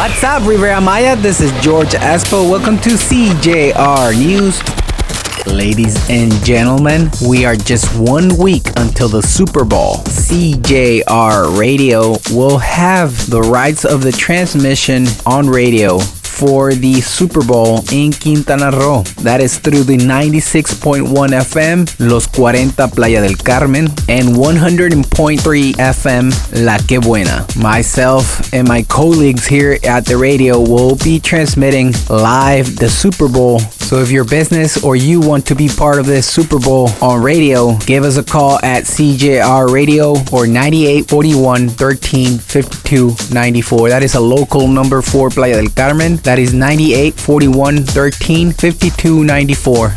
What's 0.00 0.24
up, 0.24 0.46
Riviera 0.46 0.80
Maya? 0.80 1.14
This 1.14 1.42
is 1.42 1.52
George 1.62 1.90
Espo. 1.90 2.50
Welcome 2.50 2.78
to 2.78 2.88
CJR 2.88 4.16
News. 4.16 5.46
Ladies 5.46 6.08
and 6.08 6.32
gentlemen, 6.42 7.10
we 7.28 7.44
are 7.44 7.54
just 7.54 7.94
one 7.98 8.34
week 8.38 8.62
until 8.76 9.10
the 9.10 9.20
Super 9.20 9.62
Bowl. 9.62 9.96
CJR 10.06 11.58
Radio 11.58 12.16
will 12.30 12.56
have 12.56 13.28
the 13.28 13.42
rights 13.42 13.84
of 13.84 14.02
the 14.02 14.10
transmission 14.10 15.04
on 15.26 15.50
radio 15.50 15.98
for 16.40 16.72
the 16.72 17.02
Super 17.02 17.44
Bowl 17.44 17.84
in 17.92 18.12
Quintana 18.12 18.70
Roo. 18.70 19.02
That 19.22 19.42
is 19.42 19.58
through 19.58 19.84
the 19.84 19.98
96.1 19.98 21.04
FM, 21.04 22.10
Los 22.10 22.26
40 22.28 22.72
Playa 22.96 23.20
del 23.20 23.36
Carmen, 23.36 23.88
and 24.08 24.28
100.3 24.30 25.74
FM, 25.76 26.64
La 26.64 26.78
Que 26.78 26.98
Buena. 26.98 27.46
Myself 27.58 28.54
and 28.54 28.66
my 28.66 28.82
colleagues 28.84 29.46
here 29.46 29.76
at 29.84 30.06
the 30.06 30.16
radio 30.16 30.58
will 30.58 30.96
be 30.96 31.20
transmitting 31.20 31.92
live 32.08 32.76
the 32.76 32.88
Super 32.88 33.28
Bowl. 33.28 33.58
So 33.58 33.98
if 33.98 34.10
your 34.10 34.24
business 34.24 34.82
or 34.82 34.96
you 34.96 35.20
want 35.20 35.44
to 35.48 35.54
be 35.54 35.68
part 35.68 35.98
of 35.98 36.06
this 36.06 36.26
Super 36.26 36.58
Bowl 36.58 36.88
on 37.02 37.22
radio, 37.22 37.76
give 37.84 38.04
us 38.04 38.16
a 38.16 38.24
call 38.24 38.58
at 38.62 38.84
CJR 38.84 39.70
Radio 39.70 40.12
or 40.32 40.46
9841 40.46 41.68
13 41.68 42.38
52 42.38 43.34
94. 43.34 43.88
That 43.90 44.02
is 44.02 44.14
a 44.14 44.20
local 44.20 44.68
number 44.68 45.02
for 45.02 45.28
Playa 45.28 45.60
del 45.60 45.70
Carmen. 45.70 46.16
That 46.30 46.38
is 46.38 46.54
98 46.54 47.18
41 47.18 47.86
13 47.86 48.52
52 48.52 49.24
94. 49.24 49.94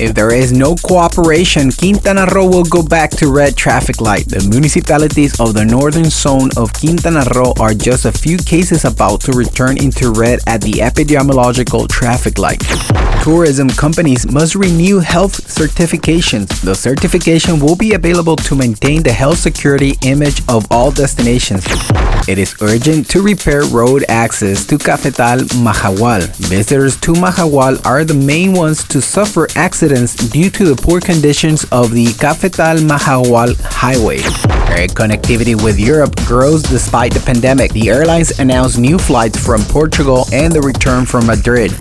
If 0.00 0.14
there 0.14 0.32
is 0.32 0.50
no 0.50 0.74
cooperation, 0.76 1.70
Quintana 1.70 2.24
Roo 2.24 2.48
will 2.48 2.64
go 2.64 2.82
back 2.82 3.10
to 3.20 3.30
red 3.30 3.54
traffic 3.54 4.00
light. 4.00 4.30
The 4.30 4.48
municipalities 4.48 5.38
of 5.38 5.52
the 5.52 5.66
northern 5.66 6.08
zone 6.08 6.48
of 6.56 6.72
Quintana 6.72 7.22
Roo 7.34 7.52
are 7.60 7.74
just 7.74 8.06
a 8.06 8.12
few 8.12 8.38
cases 8.38 8.86
about 8.86 9.20
to 9.28 9.32
return 9.32 9.76
into 9.76 10.10
red 10.10 10.40
at 10.46 10.62
the 10.62 10.80
epidemiological 10.80 11.86
traffic 11.86 12.38
light. 12.38 12.64
Tourism 13.22 13.68
companies 13.68 14.30
must 14.30 14.54
renew 14.54 15.00
health 15.00 15.32
certifications. 15.46 16.48
The 16.62 16.74
certification 16.74 17.58
will 17.58 17.76
be 17.76 17.92
available 17.92 18.36
to 18.36 18.54
maintain 18.54 19.02
the 19.02 19.12
health 19.12 19.38
security 19.38 19.94
image 20.02 20.40
of 20.48 20.66
all 20.70 20.90
destinations. 20.90 21.64
It 22.26 22.38
is 22.38 22.54
urgent 22.62 23.10
to 23.10 23.22
repair 23.22 23.64
road 23.64 24.04
access 24.08 24.64
to 24.66 24.78
Cafetal 24.78 25.40
Mahahual. 25.62 26.26
Visitors 26.48 26.98
to 27.00 27.12
Mahahual 27.12 27.84
are 27.84 28.04
the 28.04 28.14
main 28.14 28.52
ones 28.52 28.86
to 28.88 29.02
suffer 29.02 29.48
accidents 29.56 30.14
due 30.14 30.48
to 30.50 30.64
the 30.64 30.76
poor 30.80 31.00
conditions 31.00 31.64
of 31.72 31.92
the 31.92 32.06
Cafetal 32.06 32.78
Mahahual 32.88 33.60
highway. 33.62 34.18
Air 34.78 34.86
connectivity 34.88 35.60
with 35.62 35.78
Europe 35.78 36.14
grows 36.26 36.62
despite 36.62 37.12
the 37.12 37.20
pandemic. 37.20 37.72
The 37.72 37.90
airlines 37.90 38.38
announced 38.38 38.78
new 38.78 38.98
flights 38.98 39.44
from 39.44 39.62
Portugal 39.64 40.26
and 40.32 40.52
the 40.52 40.60
return 40.60 41.04
from 41.04 41.26
Madrid. 41.26 41.72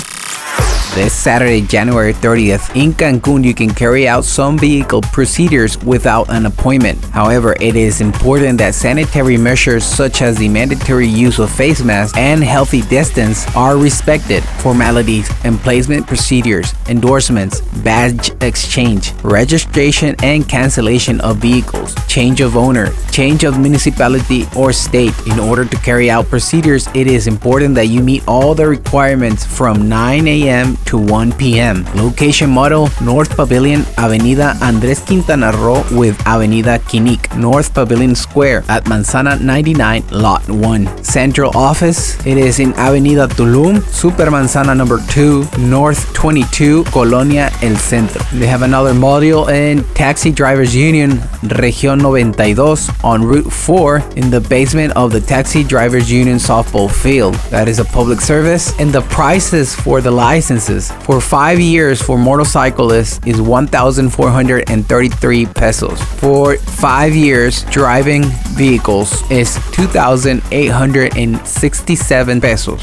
This 0.98 1.14
Saturday, 1.14 1.62
January 1.62 2.12
30th, 2.12 2.76
in 2.76 2.92
Cancun, 2.92 3.44
you 3.44 3.53
can 3.53 3.70
carry 3.70 4.08
out 4.08 4.26
some 4.26 4.58
vehicle 4.58 5.04
procedures 5.04 5.78
without 5.84 6.28
an 6.31 6.48
appointment. 6.48 6.98
However, 7.14 7.56
it 7.62 7.76
is 7.76 8.02
important 8.02 8.58
that 8.58 8.73
sanitary 8.73 9.38
measures 9.38 9.86
such 9.86 10.23
as 10.23 10.39
the 10.39 10.50
mandatory 10.50 11.06
use 11.06 11.38
of 11.38 11.52
face 11.52 11.84
masks 11.84 12.17
and 12.17 12.44
healthy 12.44 12.81
distance 12.81 13.45
are 13.56 13.78
respected. 13.78 14.44
Formalities, 14.66 15.30
emplacement 15.45 16.08
procedures, 16.08 16.73
endorsements, 16.88 17.61
badge 17.84 18.32
exchange, 18.42 19.14
registration 19.22 20.16
and 20.23 20.50
cancellation 20.50 21.22
of 21.22 21.38
vehicles, 21.38 21.94
change 22.08 22.42
of 22.42 22.58
owner, 22.58 22.92
change 23.11 23.44
of 23.44 23.59
municipality 23.59 24.48
or 24.56 24.73
state. 24.73 25.14
In 25.28 25.39
order 25.39 25.64
to 25.64 25.78
carry 25.78 26.09
out 26.09 26.26
procedures, 26.26 26.88
it 26.95 27.06
is 27.06 27.28
important 27.28 27.76
that 27.76 27.86
you 27.86 28.02
meet 28.02 28.28
all 28.28 28.56
the 28.56 28.67
requirements 28.67 29.45
from 29.45 29.88
9 29.88 30.28
a.m. 30.28 30.76
to 30.87 30.98
1 30.98 31.33
p.m. 31.33 31.86
Location 31.95 32.49
model 32.49 32.89
North 33.02 33.36
Pavilion, 33.36 33.81
Avenida 33.98 34.53
Andrés 34.61 35.05
Quintana 35.05 35.52
Roo 35.52 35.83
with 35.98 36.15
Avenida 36.25 36.80
Quinic, 36.80 37.37
North 37.37 37.73
Pavilion 37.73 38.15
Square 38.15 38.64
at 38.70 38.86
Manzana 38.86 39.39
99, 39.39 40.03
Lot 40.11 40.49
1. 40.49 41.03
Central 41.03 41.55
office, 41.55 42.26
it 42.26 42.37
is 42.37 42.59
in 42.59 42.73
Avenida 42.73 43.27
Tulum, 43.27 43.81
Super 43.92 44.27
Manzana 44.27 44.76
number 44.76 44.99
2, 45.09 45.45
North 45.59 46.14
22, 46.14 46.86
Colonia 46.86 47.49
El 47.61 47.76
Centro. 47.76 48.21
They 48.33 48.47
have 48.47 48.61
another 48.61 48.93
module 48.93 49.49
in 49.49 49.83
Taxi 49.93 50.31
Drivers 50.31 50.76
Union, 50.76 51.17
Región 51.61 52.02
92 52.02 52.93
on 53.03 53.23
Route 53.23 53.52
4 53.52 53.97
in 54.15 54.30
the 54.30 54.42
basement 54.42 54.95
of 54.95 55.11
the 55.11 55.20
Taxi 55.20 55.64
Drivers 55.64 56.09
Union 56.09 56.37
softball 56.37 56.89
field. 56.89 57.36
That 57.49 57.67
is 57.67 57.80
a 57.80 57.86
public 57.86 58.21
service, 58.21 58.73
and 58.80 58.92
the 58.92 59.02
prices 59.02 59.76
for 59.76 59.99
the 60.02 60.11
licenses 60.11 60.77
for 61.05 61.20
five 61.20 61.60
years 61.60 62.02
for 62.02 62.17
motorcyclists 62.17 63.20
is 63.26 63.42
1,433 63.42 65.45
pesos. 65.48 66.02
For 66.20 66.55
five 66.58 67.15
years, 67.15 67.64
driving 67.65 68.23
vehicles 68.55 69.30
is 69.32 69.60
2,867 69.71 72.42
pesos. 72.42 72.82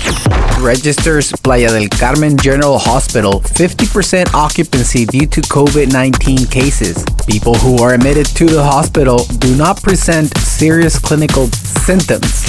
Registers 0.61 1.33
Playa 1.43 1.69
del 1.69 1.89
Carmen 1.89 2.37
General 2.39 2.79
Hospital 2.79 3.41
50% 3.41 4.35
occupancy 4.35 5.07
due 5.07 5.27
to 5.27 5.41
COVID 5.43 5.93
19 5.93 6.47
cases. 6.47 7.05
People 7.27 7.55
who 7.55 7.83
are 7.83 7.95
admitted 7.95 8.27
to 8.27 8.47
the 8.47 8.63
hospital 8.63 9.25
do 9.39 9.57
not 9.57 9.83
present 9.83 10.37
serious 10.39 10.99
clinical 10.99 11.49
symptoms. 11.49 12.45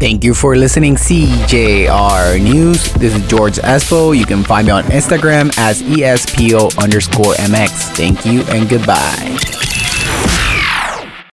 Thank 0.00 0.24
you 0.24 0.34
for 0.34 0.56
listening 0.56 0.96
CJR 0.96 2.42
News. 2.42 2.92
This 2.94 3.14
is 3.14 3.26
George 3.26 3.56
Espo. 3.58 4.16
You 4.16 4.26
can 4.26 4.42
find 4.42 4.66
me 4.66 4.72
on 4.72 4.84
Instagram 4.84 5.52
as 5.56 5.82
ESPO 5.82 6.82
underscore 6.82 7.32
MX. 7.34 7.96
Thank 7.96 8.26
you 8.26 8.42
and 8.48 8.68
goodbye. 8.68 9.53